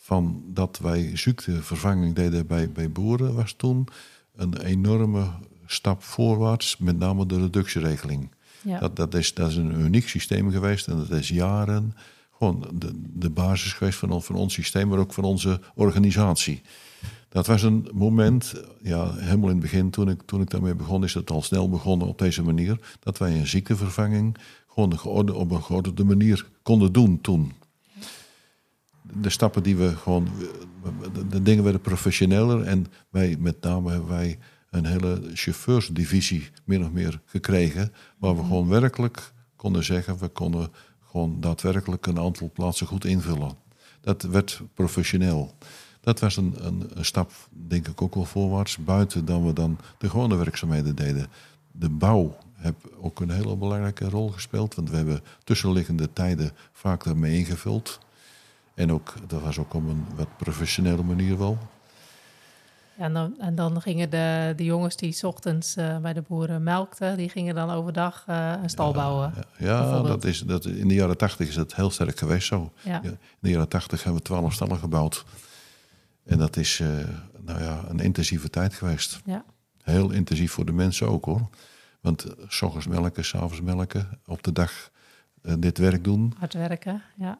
van 0.07 0.43
dat 0.47 0.79
wij 0.79 1.17
ziektevervanging 1.17 2.15
deden 2.15 2.47
bij, 2.47 2.71
bij 2.71 2.91
boeren 2.91 3.35
was 3.35 3.53
toen 3.53 3.89
een 4.37 4.57
enorme 4.57 5.27
stap 5.67 6.03
voorwaarts, 6.03 6.77
met 6.77 6.99
name 6.99 7.27
de 7.27 7.41
reductieregeling. 7.41 8.31
Ja. 8.63 8.79
Dat, 8.79 8.97
dat, 8.97 9.15
is, 9.15 9.35
dat 9.35 9.51
is 9.51 9.57
een 9.57 9.81
uniek 9.81 10.09
systeem 10.09 10.51
geweest 10.51 10.87
en 10.87 10.97
dat 10.97 11.11
is 11.11 11.29
jaren 11.29 11.95
gewoon 12.39 12.65
de, 12.75 12.91
de 12.95 13.31
basis 13.31 13.73
geweest 13.73 13.99
van, 13.99 14.23
van 14.23 14.35
ons 14.35 14.55
systeem, 14.55 14.89
maar 14.89 14.99
ook 14.99 15.13
van 15.13 15.25
onze 15.25 15.61
organisatie. 15.75 16.63
Dat 17.29 17.47
was 17.47 17.63
een 17.63 17.89
moment, 17.95 18.55
ja, 18.83 19.15
helemaal 19.15 19.49
in 19.49 19.55
het 19.57 19.71
begin, 19.71 19.91
toen 19.91 20.09
ik, 20.09 20.23
toen 20.27 20.41
ik 20.41 20.51
daarmee 20.51 20.75
begon, 20.75 21.05
is 21.05 21.15
het 21.15 21.31
al 21.31 21.43
snel 21.43 21.69
begonnen 21.69 22.09
op 22.09 22.19
deze 22.19 22.43
manier, 22.43 22.97
dat 23.01 23.19
wij 23.19 23.39
een 23.39 23.47
ziektevervanging 23.47 24.37
gewoon 24.69 25.31
op 25.35 25.51
een 25.51 25.63
geordende 25.63 26.05
manier 26.05 26.47
konden 26.63 26.93
doen 26.93 27.21
toen. 27.21 27.53
De 29.13 29.31
stappen 29.31 29.63
die 29.63 29.77
we 29.77 29.97
gewoon, 29.97 30.29
de 31.29 31.43
dingen 31.43 31.63
werden 31.65 31.81
professioneler 31.81 32.63
en 32.63 32.87
wij, 33.11 33.37
met 33.39 33.61
name 33.61 33.91
hebben 33.91 34.09
wij 34.09 34.39
een 34.71 34.87
hele 34.87 35.21
chauffeursdivisie 35.35 36.51
min 36.65 36.85
of 36.85 36.91
meer 36.91 37.21
gekregen, 37.25 37.93
waar 38.19 38.35
we 38.35 38.41
mhm. 38.41 38.49
gewoon 38.49 38.69
werkelijk 38.69 39.33
konden 39.57 39.85
zeggen, 39.85 40.19
we 40.19 40.29
konden 40.29 40.69
gewoon 41.11 41.41
daadwerkelijk 41.41 42.07
een 42.07 42.19
aantal 42.19 42.51
plaatsen 42.53 42.87
goed 42.87 43.05
invullen. 43.05 43.53
Dat 44.01 44.23
werd 44.23 44.61
professioneel. 44.75 45.55
Dat 46.01 46.21
was 46.21 46.37
een, 46.37 46.55
een, 46.59 46.91
een, 46.95 47.05
stap, 47.05 47.33
denk 47.51 47.89
ik 47.89 48.03
ook 48.03 48.15
wel 48.15 48.25
voorwaarts, 48.25 48.77
buiten 48.77 49.25
dan 49.25 49.47
we 49.47 49.53
dan 49.53 49.79
de 49.99 50.11
gewone 50.11 50.37
werkzaamheden 50.37 50.97
deden. 50.97 51.27
De 51.73 51.89
bouw 51.89 52.37
heeft 52.53 52.77
ook 53.01 53.21
een 53.21 53.31
hele 53.31 53.57
belangrijke 53.57 54.09
rol 54.09 54.29
gespeeld, 54.29 54.75
want 54.75 54.91
we 54.91 54.97
hebben 54.97 55.21
tussenliggende 55.45 56.13
tijden 56.13 56.51
vaak 56.73 57.05
daarmee 57.05 57.39
ingevuld. 57.39 57.99
En 58.77 58.93
ook, 58.93 59.15
dat 59.27 59.43
was 59.43 59.59
ook 59.59 59.75
op 59.75 59.89
een 59.89 60.07
wat 60.15 60.37
professionele 60.37 61.03
manier 61.03 61.39
wel. 61.39 61.59
Ja, 62.97 63.05
en, 63.05 63.13
dan, 63.13 63.35
en 63.41 63.55
dan 63.55 63.81
gingen 63.81 64.11
de, 64.11 64.53
de 64.57 64.65
jongens 64.65 64.97
die 64.97 65.13
s 65.13 65.25
ochtends 65.25 65.77
uh, 65.77 65.99
bij 65.99 66.13
de 66.13 66.23
boeren 66.23 66.63
melkten, 66.63 67.17
die 67.17 67.29
gingen 67.29 67.55
dan 67.55 67.71
overdag 67.71 68.25
uh, 68.29 68.53
een 68.63 68.71
stal 68.71 68.93
bouwen. 68.93 69.33
Ja, 69.59 69.67
ja 69.67 70.03
dat 70.03 70.25
is, 70.25 70.41
dat, 70.41 70.65
in 70.65 70.89
de 70.89 70.95
jaren 70.95 71.17
tachtig 71.17 71.49
is 71.49 71.55
dat 71.55 71.75
heel 71.75 71.91
sterk 71.91 72.19
geweest 72.19 72.47
zo. 72.47 72.73
Ja. 72.83 73.03
in 73.03 73.19
de 73.39 73.51
jaren 73.51 73.69
tachtig 73.69 74.03
hebben 74.03 74.23
we 74.23 74.29
twaalf 74.29 74.53
stallen 74.53 74.79
gebouwd. 74.79 75.25
En 76.25 76.39
dat 76.39 76.57
is 76.57 76.79
uh, 76.79 76.89
nou 77.41 77.63
ja, 77.63 77.85
een 77.89 78.01
intensieve 78.01 78.51
tijd 78.51 78.75
geweest. 78.75 79.21
Ja. 79.25 79.45
Heel 79.83 80.11
intensief 80.11 80.53
voor 80.53 80.65
de 80.65 80.73
mensen 80.73 81.09
ook 81.09 81.25
hoor. 81.25 81.49
Want 82.01 82.27
s 82.49 82.63
ochtends 82.63 82.87
melken, 82.87 83.25
s'avonds 83.25 83.61
melken, 83.61 84.21
op 84.27 84.43
de 84.43 84.53
dag 84.53 84.91
dit 85.59 85.79
werk 85.79 86.05
doen. 86.05 86.35
Hard 86.39 86.55
werken, 86.55 87.03
ja. 87.17 87.39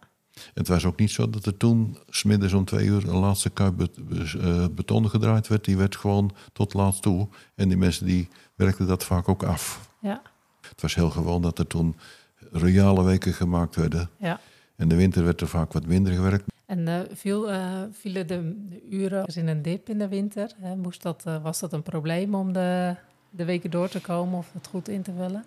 Het 0.55 0.69
was 0.69 0.85
ook 0.85 0.99
niet 0.99 1.11
zo 1.11 1.31
dat 1.31 1.47
er 1.47 1.57
toen 1.57 1.99
smiddags 2.09 2.53
om 2.53 2.65
twee 2.65 2.87
uur 2.87 3.09
een 3.09 3.17
laatste 3.17 3.51
kuip 3.51 3.81
eh, 3.81 4.65
beton 4.71 5.11
gedraaid 5.11 5.49
werd. 5.49 5.65
Die 5.65 5.77
werd 5.77 5.97
gewoon 5.97 6.33
tot 6.53 6.75
laatst 6.75 7.03
toe. 7.03 7.29
En 7.55 7.69
die 7.69 7.77
mensen 7.77 8.07
die 8.07 8.29
werkten 8.55 8.87
dat 8.87 9.05
vaak 9.05 9.29
ook 9.29 9.43
af. 9.43 9.91
Ja. 10.01 10.23
Het 10.69 10.83
was 10.83 10.95
heel 10.95 11.11
gewoon 11.11 11.43
dat 11.43 11.59
er 11.59 11.67
toen 11.67 11.97
royale 12.53 13.05
weken 13.05 13.33
gemaakt 13.33 13.77
werden. 13.77 14.11
Ja. 14.17 14.41
En 14.77 14.89
de 14.89 14.97
winter 14.97 15.25
werd 15.25 15.41
er 15.41 15.49
vaak 15.49 15.73
wat 15.73 15.87
minder 15.87 16.13
gewerkt. 16.13 16.45
En 16.67 16.79
uh, 16.79 16.99
viel, 17.13 17.53
uh, 17.53 17.83
vielen 17.93 18.27
de, 18.27 18.67
uren 18.91 19.27
in 19.35 19.49
een 19.49 19.63
dip 19.63 19.89
in 19.89 19.99
de 19.99 20.09
winter? 20.09 20.51
Hè? 20.61 20.77
Moest 20.77 21.03
dat, 21.03 21.25
was 21.43 21.61
dat 21.61 21.73
een 21.73 21.83
probleem 21.83 22.35
om 22.35 22.53
de, 22.53 22.95
de 23.31 23.45
weken 23.45 23.71
door 23.71 23.89
te 23.89 24.01
komen 24.01 24.39
of 24.39 24.53
het 24.53 24.67
goed 24.67 24.89
in 24.89 25.03
te 25.03 25.13
vullen? 25.17 25.45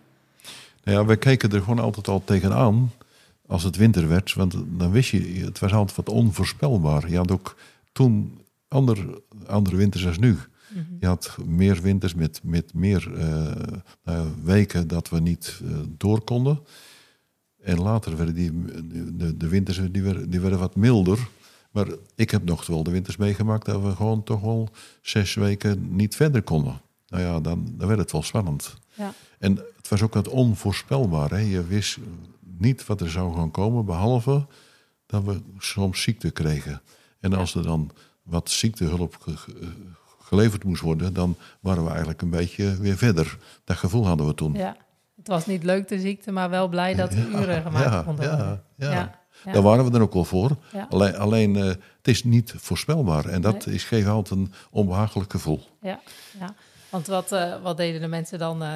Nou 0.83 0.97
ja, 0.97 1.05
wij 1.05 1.17
keken 1.17 1.51
er 1.51 1.59
gewoon 1.59 1.79
altijd 1.79 2.07
al 2.07 2.23
tegenaan 2.23 2.91
als 3.49 3.63
het 3.63 3.75
winter 3.75 4.07
werd. 4.07 4.33
Want 4.33 4.55
dan 4.67 4.91
wist 4.91 5.09
je, 5.09 5.21
het 5.21 5.59
was 5.59 5.71
altijd 5.73 5.97
wat 5.97 6.09
onvoorspelbaar. 6.09 7.09
Je 7.09 7.17
had 7.17 7.31
ook 7.31 7.55
toen 7.91 8.39
andere, 8.67 9.21
andere 9.47 9.75
winters 9.75 10.05
als 10.07 10.17
nu. 10.17 10.37
Mhm. 10.73 10.83
Je 10.99 11.05
had 11.05 11.37
meer 11.45 11.81
winters 11.81 12.13
met, 12.13 12.39
met 12.43 12.73
meer 12.73 13.11
uh, 13.13 13.51
nou, 14.03 14.27
weken 14.43 14.87
dat 14.87 15.09
we 15.09 15.19
niet 15.19 15.61
uh, 15.63 15.77
door 15.97 16.21
konden. 16.21 16.59
En 17.61 17.81
later 17.81 18.17
werden 18.17 18.35
die, 18.35 18.51
de, 19.15 19.37
de 19.37 19.47
winters 19.47 19.81
die 19.91 20.03
werden, 20.03 20.29
die 20.29 20.39
werden 20.39 20.59
wat 20.59 20.75
milder. 20.75 21.27
Maar 21.71 21.87
ik 22.15 22.31
heb 22.31 22.45
nog 22.45 22.65
wel 22.65 22.83
de 22.83 22.91
winters 22.91 23.17
meegemaakt 23.17 23.65
dat 23.65 23.81
we 23.81 23.95
gewoon 23.95 24.23
toch 24.23 24.41
wel 24.41 24.69
zes 25.01 25.33
weken 25.33 25.95
niet 25.95 26.15
verder 26.15 26.41
konden. 26.41 26.81
Nou 27.07 27.23
ja, 27.23 27.39
dan, 27.39 27.73
dan 27.77 27.87
werd 27.87 27.99
het 27.99 28.11
wel 28.11 28.23
spannend. 28.23 28.75
Ja. 28.99 29.13
En 29.39 29.55
het 29.75 29.87
was 29.89 30.01
ook 30.01 30.13
wat 30.13 30.27
onvoorspelbaar. 30.27 31.29
Hè? 31.29 31.37
Je 31.37 31.63
wist 31.63 31.97
niet 32.57 32.85
wat 32.85 33.01
er 33.01 33.09
zou 33.09 33.35
gaan 33.35 33.51
komen, 33.51 33.85
behalve 33.85 34.45
dat 35.05 35.23
we 35.23 35.41
soms 35.57 36.01
ziekte 36.01 36.31
kregen. 36.31 36.81
En 37.19 37.33
als 37.33 37.55
er 37.55 37.63
dan 37.63 37.91
wat 38.23 38.49
ziektehulp 38.49 39.37
geleverd 40.21 40.63
moest 40.63 40.81
worden, 40.81 41.13
dan 41.13 41.35
waren 41.59 41.83
we 41.83 41.89
eigenlijk 41.89 42.21
een 42.21 42.29
beetje 42.29 42.77
weer 42.77 42.97
verder. 42.97 43.37
Dat 43.63 43.77
gevoel 43.77 44.07
hadden 44.07 44.27
we 44.27 44.33
toen. 44.33 44.53
Ja, 44.53 44.77
het 45.15 45.27
was 45.27 45.45
niet 45.45 45.63
leuk 45.63 45.87
de 45.87 45.99
ziekte, 45.99 46.31
maar 46.31 46.49
wel 46.49 46.67
blij 46.67 46.95
dat 46.95 47.11
de 47.11 47.27
uren 47.27 47.61
gemaakt 47.61 47.93
ja, 47.93 48.01
konden 48.01 48.29
worden. 48.29 48.63
Ja, 48.75 48.91
ja. 48.91 49.19
Ja. 49.45 49.51
Daar 49.51 49.61
waren 49.61 49.85
we 49.85 49.97
er 49.97 50.01
ook 50.01 50.13
wel 50.13 50.25
voor. 50.25 50.57
Alleen, 50.89 51.15
alleen 51.15 51.55
uh, 51.55 51.65
het 51.65 52.07
is 52.07 52.23
niet 52.23 52.53
voorspelbaar. 52.57 53.25
En 53.25 53.41
dat 53.41 53.67
is, 53.67 53.83
geeft 53.83 54.07
altijd 54.07 54.39
een 54.39 54.53
onbehagelijk 54.69 55.31
gevoel. 55.31 55.67
Ja, 55.81 55.99
ja. 56.39 56.53
Want 56.89 57.07
wat, 57.07 57.31
uh, 57.31 57.61
wat 57.61 57.77
deden 57.77 58.01
de 58.01 58.07
mensen 58.07 58.39
dan? 58.39 58.63
Uh, 58.63 58.69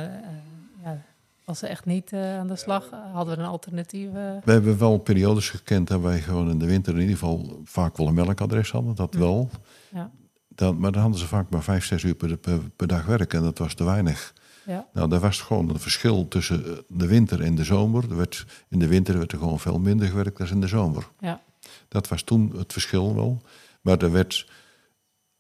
ja, 0.84 1.02
als 1.46 1.60
ze 1.60 1.68
echt 1.68 1.86
niet 1.86 2.14
aan 2.14 2.48
de 2.48 2.56
slag, 2.56 2.90
hadden 3.14 3.36
we 3.36 3.42
een 3.42 3.50
alternatieve. 3.50 4.40
We 4.44 4.52
hebben 4.52 4.78
wel 4.78 4.98
periodes 4.98 5.50
gekend 5.50 5.88
dat 5.88 6.02
wij 6.02 6.22
gewoon 6.22 6.50
in 6.50 6.60
de 6.60 6.66
winter 6.66 6.94
in 6.94 7.00
ieder 7.00 7.18
geval 7.18 7.62
vaak 7.64 7.98
wel 7.98 8.08
een 8.08 8.14
melkadres 8.14 8.72
hadden, 8.72 8.96
dat 8.96 9.14
wel. 9.14 9.50
Ja. 9.90 10.12
Dan, 10.56 10.80
maar 10.80 10.92
dan 10.92 11.02
hadden 11.02 11.20
ze 11.20 11.28
vaak 11.28 11.50
maar 11.50 11.64
vijf, 11.64 11.86
zes 11.86 12.04
uur 12.04 12.16
per, 12.16 12.38
per, 12.76 12.88
dag 12.88 13.06
werken 13.06 13.40
en 13.40 13.44
dat 13.44 13.58
was 13.58 13.74
te 13.74 13.84
weinig. 13.84 14.34
Ja. 14.66 14.88
Nou, 14.94 15.10
daar 15.10 15.20
was 15.20 15.42
gewoon 15.42 15.70
een 15.70 15.80
verschil 15.80 16.28
tussen 16.28 16.66
eh, 16.66 16.72
de 16.88 17.08
winter 17.08 17.42
en 17.42 17.56
de 17.56 17.64
zomer. 17.64 18.04
Er 18.10 18.18
werd, 18.18 18.46
in 18.70 18.80
de 18.80 18.88
winter 18.88 19.18
werd 19.18 19.32
er 19.32 19.38
gewoon 19.38 19.60
veel 19.60 19.80
minder 19.80 20.08
gewerkt 20.08 20.38
dan 20.38 20.48
in 20.48 20.62
de 20.62 20.68
zomer. 20.68 21.08
Ja. 21.20 21.42
Dat 21.88 22.08
was 22.08 22.22
toen 22.22 22.54
het 22.58 22.72
verschil 22.72 23.16
wel. 23.16 23.42
Maar 23.82 23.98
er 23.98 24.12
werd 24.12 24.48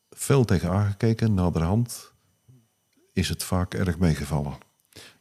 veel 0.09 0.45
tegen 0.45 0.69
aangekeken. 0.69 1.33
Naderhand 1.33 2.12
is 3.13 3.29
het 3.29 3.43
vaak 3.43 3.73
erg 3.73 3.99
meegevallen. 3.99 4.57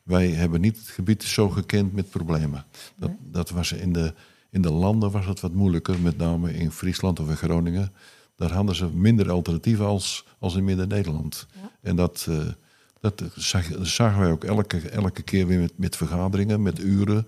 Wij 0.02 0.28
hebben 0.28 0.60
niet 0.60 0.76
het 0.76 0.88
gebied 0.88 1.22
zo 1.22 1.48
gekend 1.48 1.92
met 1.92 2.10
problemen. 2.10 2.64
Dat, 2.96 3.10
dat 3.20 3.50
was 3.50 3.72
in, 3.72 3.92
de, 3.92 4.14
in 4.50 4.62
de 4.62 4.72
landen 4.72 5.10
was 5.10 5.26
het 5.26 5.40
wat 5.40 5.52
moeilijker, 5.52 6.00
met 6.00 6.16
name 6.16 6.54
in 6.54 6.70
Friesland 6.70 7.20
of 7.20 7.28
in 7.28 7.36
Groningen. 7.36 7.92
Daar 8.36 8.52
hadden 8.52 8.74
ze 8.74 8.88
minder 8.88 9.30
alternatieven 9.30 9.86
als, 9.86 10.26
als 10.38 10.54
in 10.54 10.64
Midden-Nederland. 10.64 11.46
En 11.80 11.96
dat, 11.96 12.26
uh, 12.28 12.38
dat 13.00 13.22
zagen 13.82 14.20
wij 14.20 14.30
ook 14.30 14.44
elke, 14.44 14.88
elke 14.88 15.22
keer 15.22 15.46
weer 15.46 15.60
met, 15.60 15.72
met 15.76 15.96
vergaderingen, 15.96 16.62
met 16.62 16.78
uren 16.78 17.26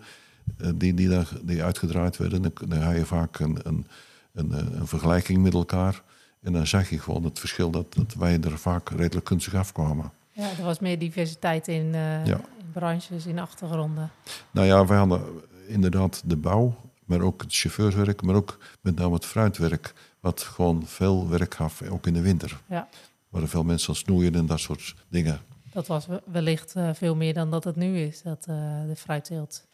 uh, 0.59 0.69
die, 0.75 0.95
die, 0.95 1.09
daar, 1.09 1.29
die 1.43 1.63
uitgedraaid 1.63 2.17
werden. 2.17 2.43
Dan, 2.43 2.53
dan 2.69 2.81
had 2.81 2.97
je 2.97 3.07
vaak 3.07 3.39
een, 3.39 3.59
een, 3.63 3.87
een, 4.33 4.53
eh, 4.53 4.79
een, 4.79 4.87
vergelijking 4.87 5.43
met 5.43 5.55
elkaar. 5.55 6.03
En 6.41 6.53
dan 6.53 6.67
zag 6.67 6.91
je 6.91 6.99
gewoon 6.99 7.25
het 7.25 7.39
verschil 7.39 7.71
dat, 7.71 7.95
dat 7.95 8.15
wij 8.15 8.41
er 8.41 8.59
vaak 8.59 8.91
redelijk 8.91 9.27
kunstig 9.27 9.55
afkwamen. 9.55 10.13
Ja, 10.35 10.51
er 10.59 10.65
was 10.65 10.79
meer 10.79 10.99
diversiteit 10.99 11.69
in, 11.69 11.93
ja 12.25 12.41
branches, 12.75 13.27
in 13.27 13.39
achtergronden? 13.39 14.11
Nou 14.51 14.67
ja, 14.67 14.87
wij 14.87 14.99
hadden 14.99 15.23
inderdaad 15.67 16.23
de 16.25 16.37
bouw, 16.37 16.77
maar 17.05 17.21
ook 17.21 17.43
het 17.43 17.55
chauffeurswerk, 17.55 18.23
maar 18.23 18.35
ook 18.35 18.59
met 18.81 18.97
name 18.97 19.15
het 19.15 19.27
fruitwerk, 19.27 19.95
wat 20.21 20.43
gewoon 20.43 20.83
veel 20.87 21.29
werk 21.29 21.55
gaf, 21.55 21.83
ook 21.83 22.07
in 22.07 22.13
de 22.13 22.21
winter. 22.21 22.61
Ja. 22.69 22.89
Waar 23.29 23.43
er 23.43 23.49
veel 23.49 23.63
mensen 23.63 23.89
aan 23.89 23.95
snoeien 23.95 24.35
en 24.35 24.47
dat 24.47 24.61
soort 24.61 24.95
dingen. 25.09 25.41
Dat 25.73 25.87
was 25.87 26.07
wellicht 26.25 26.75
uh, 26.77 26.91
veel 26.93 27.17
meer 27.17 27.35
dan 27.35 27.51
dat 27.51 27.65
het 27.65 27.77
nu 27.77 27.99
is, 27.99 28.23
dat, 28.23 28.47
uh, 28.49 28.57
de 28.87 28.97
fruitteelt. 28.97 29.67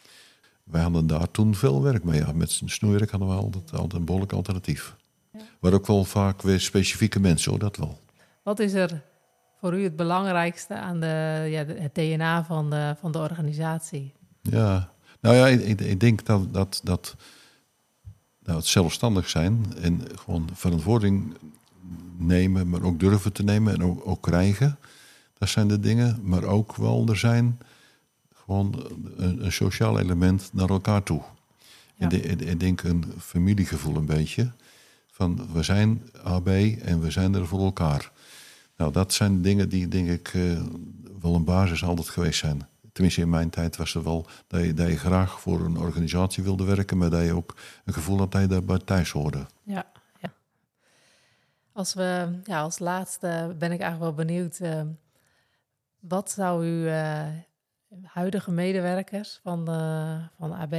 Wij 0.64 0.83
hadden 0.83 1.07
daar 1.07 1.31
toen 1.31 1.55
veel 1.55 1.83
werk 1.83 2.05
mee. 2.05 2.21
Ja. 2.21 2.33
Met 2.33 2.61
snoeiwerk 2.64 3.11
hadden 3.11 3.29
we 3.29 3.35
altijd, 3.35 3.73
altijd 3.73 3.93
een 3.93 4.05
behoorlijk 4.05 4.33
alternatief. 4.33 4.97
Ja. 5.33 5.40
Maar 5.61 5.73
ook 5.73 5.87
wel 5.87 6.05
vaak 6.05 6.43
weer 6.43 6.61
specifieke 6.61 7.21
mensen, 7.21 7.50
hoor, 7.50 7.61
dat 7.61 7.76
wel. 7.76 7.99
Wat 8.43 8.59
is 8.59 8.73
er 8.73 9.02
voor 9.61 9.79
u 9.79 9.83
het 9.83 9.97
belangrijkste 9.97 10.75
aan 10.75 11.00
de, 11.00 11.47
ja, 11.50 11.64
het 11.67 11.95
DNA 11.95 12.45
van 12.45 12.71
de, 12.71 12.95
van 13.00 13.12
de 13.12 13.19
organisatie? 13.19 14.12
Ja, 14.43 14.93
nou 15.21 15.37
ja, 15.37 15.47
ik, 15.47 15.81
ik 15.81 16.00
denk 16.00 16.25
dat, 16.25 16.55
dat, 16.55 16.81
dat 16.85 17.17
nou, 18.43 18.59
het 18.59 18.67
zelfstandig 18.67 19.29
zijn 19.29 19.64
en 19.81 20.02
gewoon 20.14 20.49
verantwoording 20.52 21.37
nemen, 22.17 22.69
maar 22.69 22.83
ook 22.83 23.00
durven 23.00 23.33
te 23.33 23.43
nemen 23.43 23.75
en 23.75 23.83
ook, 23.83 24.07
ook 24.07 24.23
krijgen. 24.23 24.79
Dat 25.38 25.49
zijn 25.49 25.69
de 25.69 25.81
dingen. 25.81 26.21
Maar 26.23 26.45
ook 26.45 26.76
wel 26.76 27.07
er 27.09 27.17
zijn 27.17 27.59
gewoon 28.35 28.90
een, 29.17 29.45
een 29.45 29.52
sociaal 29.52 29.99
element 29.99 30.50
naar 30.52 30.69
elkaar 30.69 31.02
toe. 31.02 31.23
Ja. 31.95 32.11
Ik, 32.11 32.40
ik, 32.40 32.61
denk 32.61 32.83
een 32.83 33.05
familiegevoel 33.19 33.97
een 33.97 34.07
beetje 34.07 34.52
van 35.11 35.52
we 35.52 35.62
zijn 35.62 36.02
AB 36.23 36.49
en 36.83 37.00
we 37.00 37.11
zijn 37.11 37.35
er 37.35 37.47
voor 37.47 37.61
elkaar. 37.61 38.11
Nou, 38.80 38.92
dat 38.92 39.12
zijn 39.12 39.42
dingen 39.42 39.68
die 39.68 39.88
denk 39.88 40.08
ik 40.08 40.28
eh, 40.34 40.62
wel 41.20 41.34
een 41.34 41.44
basis 41.44 41.84
altijd 41.84 42.08
geweest 42.08 42.38
zijn. 42.38 42.68
Tenminste, 42.92 43.20
in 43.20 43.30
mijn 43.30 43.50
tijd 43.50 43.76
was 43.76 43.94
er 43.94 44.02
wel 44.02 44.26
dat 44.46 44.64
je, 44.64 44.75
dat 44.75 44.88
je 44.88 44.96
graag 44.99 45.40
voor 45.40 45.60
een 45.60 45.78
organisatie 45.78 46.42
wilde 46.42 46.64
werken, 46.64 46.99
maar 46.99 47.10
dat 47.10 47.25
je 47.25 47.32
ook 47.32 47.56
een 47.84 47.92
gevoel 47.92 48.18
had 48.18 48.32
dat 48.32 48.40
je 48.40 48.46
daarbij 48.46 48.78
thuis 48.78 49.10
hoorde. 49.10 49.46
Ja, 49.62 49.87
ja. 50.20 50.32
Als, 51.72 51.94
we, 51.94 52.40
ja, 52.44 52.60
als 52.60 52.78
laatste 52.78 53.54
ben 53.58 53.72
ik 53.72 53.80
eigenlijk 53.80 54.16
wel 54.16 54.26
benieuwd. 54.26 54.58
eh, 54.58 54.82
wat 55.99 56.30
zou 56.30 56.66
u 56.66 56.88
eh, 56.88 57.26
huidige 58.02 58.50
medewerkers 58.50 59.40
van, 59.42 59.64
van 60.38 60.52
AB 60.52 60.75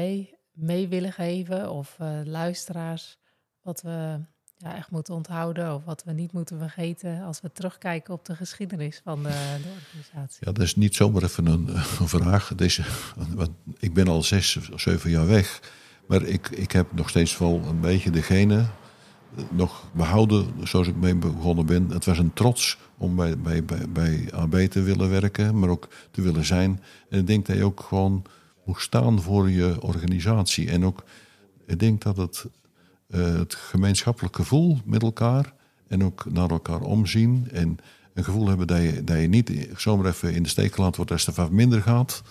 mee 0.51 0.87
willen 0.87 1.13
geven? 1.13 1.71
Of 1.71 1.97
luisteraars, 2.23 3.17
wat 3.61 3.81
we 3.81 4.19
ja, 4.63 4.75
echt 4.75 4.91
moeten 4.91 5.13
onthouden 5.13 5.75
of 5.75 5.83
wat 5.85 6.03
we 6.03 6.11
niet 6.11 6.31
moeten 6.31 6.59
vergeten 6.59 7.21
als 7.23 7.41
we 7.41 7.51
terugkijken 7.53 8.13
op 8.13 8.25
de 8.25 8.35
geschiedenis 8.35 9.01
van 9.03 9.23
de, 9.23 9.29
de 9.61 9.69
organisatie? 9.83 10.45
Ja, 10.45 10.51
dat 10.51 10.63
is 10.63 10.75
niet 10.75 10.95
zomaar 10.95 11.23
even 11.23 11.45
een, 11.45 11.67
een 11.99 12.07
vraag. 12.07 12.53
Deze, 12.55 12.83
want 13.35 13.51
ik 13.79 13.93
ben 13.93 14.07
al 14.07 14.23
zes 14.23 14.57
of 14.71 14.81
zeven 14.81 15.09
jaar 15.09 15.27
weg. 15.27 15.59
Maar 16.07 16.21
ik, 16.21 16.49
ik 16.49 16.71
heb 16.71 16.93
nog 16.93 17.09
steeds 17.09 17.37
wel 17.37 17.61
een 17.67 17.79
beetje 17.79 18.09
degene 18.09 18.65
nog 19.49 19.83
behouden 19.93 20.45
zoals 20.63 20.87
ik 20.87 20.95
mee 20.95 21.15
begonnen 21.15 21.65
ben. 21.65 21.89
Het 21.89 22.05
was 22.05 22.17
een 22.17 22.33
trots 22.33 22.77
om 22.97 23.15
bij, 23.15 23.37
bij, 23.37 23.65
bij, 23.65 23.89
bij 23.89 24.29
AB 24.33 24.55
te 24.55 24.81
willen 24.81 25.09
werken, 25.09 25.59
maar 25.59 25.69
ook 25.69 25.87
te 26.11 26.21
willen 26.21 26.45
zijn. 26.45 26.81
En 27.09 27.19
ik 27.19 27.27
denk 27.27 27.45
dat 27.45 27.55
je 27.55 27.63
ook 27.63 27.79
gewoon 27.79 28.23
moet 28.65 28.81
staan 28.81 29.21
voor 29.21 29.49
je 29.49 29.81
organisatie. 29.81 30.69
En 30.69 30.85
ook, 30.85 31.03
ik 31.65 31.79
denk 31.79 32.01
dat 32.01 32.17
het, 32.17 32.45
eh, 32.45 32.51
het 33.11 33.55
gemeenschappelijk 33.55 34.35
gevoel 34.35 34.77
met 34.85 35.01
elkaar 35.03 35.53
en 35.87 36.03
ook 36.03 36.25
naar 36.31 36.49
elkaar 36.49 36.81
omzien 36.81 37.47
en 37.51 37.77
een 38.13 38.23
gevoel 38.23 38.47
hebben 38.47 38.67
dat 38.67 38.81
je, 38.81 39.03
dat 39.03 39.19
je 39.19 39.27
niet 39.27 39.67
zomaar 39.77 40.05
even 40.05 40.33
in 40.33 40.43
de 40.43 40.49
steek 40.49 40.73
gelaten 40.73 40.95
wordt 40.95 41.11
als 41.11 41.25
het 41.25 41.35
wat 41.35 41.51
minder 41.51 41.81
gaat. 41.81 42.21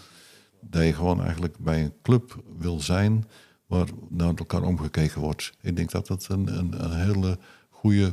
Dat 0.61 0.83
je 0.83 0.93
gewoon 0.93 1.23
eigenlijk 1.23 1.59
bij 1.59 1.83
een 1.83 1.93
club 2.03 2.43
wil 2.59 2.81
zijn 2.81 3.25
waar 3.67 3.87
naar 4.09 4.35
elkaar 4.35 4.63
omgekeken 4.63 5.21
wordt. 5.21 5.53
Ik 5.61 5.77
denk 5.77 5.91
dat 5.91 6.07
dat 6.07 6.27
een, 6.29 6.59
een, 6.59 6.85
een 6.85 6.97
hele 6.97 7.39
goede 7.71 8.13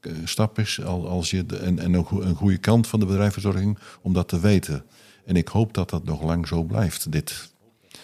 eh, 0.00 0.12
stap 0.24 0.58
is 0.58 0.84
al- 0.84 1.08
als 1.08 1.30
je 1.30 1.44
en, 1.46 1.78
en 1.78 2.04
goe- 2.04 2.22
een 2.22 2.34
goede 2.34 2.58
kant 2.58 2.86
van 2.86 3.00
de 3.00 3.06
bedrijfsverzorging 3.06 3.78
om 4.02 4.12
dat 4.12 4.28
te 4.28 4.40
weten. 4.40 4.84
En 5.24 5.36
ik 5.36 5.48
hoop 5.48 5.74
dat 5.74 5.90
dat 5.90 6.04
nog 6.04 6.22
lang 6.22 6.46
zo 6.48 6.62
blijft, 6.62 7.12
dit, 7.12 7.52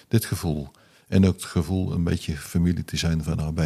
dit 0.08 0.24
gevoel. 0.24 0.68
En 1.08 1.26
ook 1.26 1.34
het 1.34 1.44
gevoel 1.44 1.92
een 1.92 2.04
beetje 2.04 2.36
familie 2.36 2.84
te 2.84 2.96
zijn 2.96 3.22
van 3.22 3.40
AB. 3.40 3.60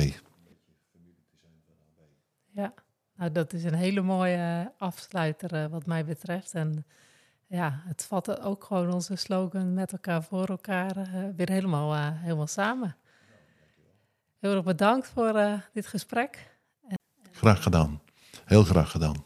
Ja, 2.51 2.75
nou 3.15 3.33
dat 3.33 3.53
is 3.53 3.65
een 3.65 3.75
hele 3.75 4.01
mooie 4.01 4.73
afsluiter 4.79 5.55
eh, 5.55 5.67
wat 5.67 5.87
mij 5.87 6.05
betreft. 6.05 6.55
En 6.55 6.87
ja, 7.47 7.83
het 7.85 8.05
vat 8.05 8.41
ook 8.41 8.65
gewoon 8.65 8.93
onze 8.93 9.17
slogan 9.17 9.75
met 9.75 9.93
elkaar 9.93 10.23
voor 10.23 10.49
elkaar 10.49 10.97
eh, 10.97 11.25
weer 11.37 11.51
helemaal, 11.51 11.95
eh, 11.95 12.09
helemaal 12.13 12.47
samen. 12.47 12.97
Heel 14.39 14.55
erg 14.55 14.65
bedankt 14.65 15.09
voor 15.09 15.63
dit 15.73 15.87
gesprek. 15.87 16.57
Graag 17.31 17.63
gedaan. 17.63 18.01
Heel 18.45 18.65
graag 18.65 18.91
gedaan. 18.91 19.25